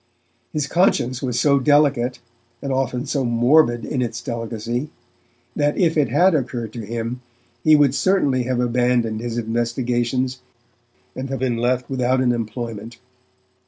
[0.51, 2.17] His conscience was so delicate,
[2.59, 4.89] and often so morbid in its delicacy,
[5.55, 7.21] that if that had occurred to him,
[7.63, 10.39] he would certainly have abandoned his investigations,
[11.15, 12.97] and have been left without an employment.